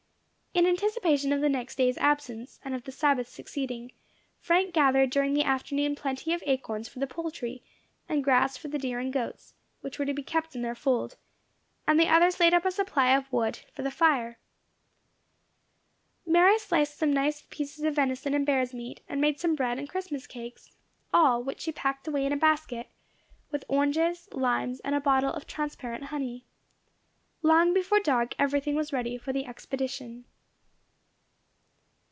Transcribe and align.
In 0.53 0.65
anticipation 0.65 1.31
of 1.31 1.39
the 1.39 1.47
next 1.47 1.77
day's 1.77 1.97
absence, 1.97 2.59
and 2.65 2.75
of 2.75 2.83
the 2.83 2.91
Sabbath 2.91 3.29
succeeding, 3.29 3.93
Frank 4.41 4.73
gathered 4.73 5.09
during 5.09 5.33
the 5.33 5.45
afternoon 5.45 5.95
plenty 5.95 6.33
of 6.33 6.43
acorns 6.45 6.89
for 6.89 6.99
the 6.99 7.07
poultry, 7.07 7.63
and 8.09 8.21
grass 8.21 8.57
for 8.57 8.67
the 8.67 8.77
deer 8.77 8.99
and 8.99 9.13
goats, 9.13 9.53
which 9.79 9.97
were 9.97 10.05
to 10.05 10.13
be 10.13 10.21
kept 10.21 10.53
in 10.53 10.61
their 10.61 10.75
fold; 10.75 11.15
and 11.87 11.97
the 11.97 12.09
others 12.09 12.41
laid 12.41 12.53
up 12.53 12.65
a 12.65 12.71
supply 12.71 13.15
of 13.15 13.31
wood 13.31 13.59
for 13.73 13.81
the 13.81 13.89
fire. 13.89 14.39
Mary 16.25 16.59
sliced 16.59 16.97
some 16.97 17.13
nice 17.13 17.45
pieces 17.49 17.85
of 17.85 17.95
venison 17.95 18.33
and 18.33 18.45
bear's 18.45 18.73
meat, 18.73 18.99
and 19.07 19.21
made 19.21 19.39
some 19.39 19.55
bread 19.55 19.79
and 19.79 19.87
Christmas 19.87 20.27
cakes; 20.27 20.69
all, 21.13 21.41
which 21.41 21.61
she 21.61 21.71
packed 21.71 22.09
away 22.09 22.25
in 22.25 22.33
a 22.33 22.37
basket, 22.37 22.89
with 23.51 23.63
oranges, 23.69 24.27
limes, 24.33 24.81
and 24.81 24.95
a 24.95 24.99
bottle 24.99 25.31
of 25.31 25.47
transparent 25.47 26.03
honey. 26.05 26.43
Long 27.41 27.73
before 27.73 28.01
dark 28.01 28.35
everything 28.37 28.75
was 28.75 28.91
ready 28.91 29.17
for 29.17 29.31
the 29.31 29.45
expedition. 29.45 30.25